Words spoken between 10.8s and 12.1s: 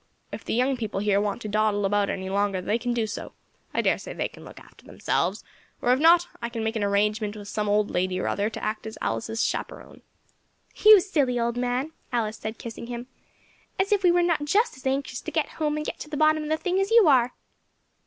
"You silly old man,"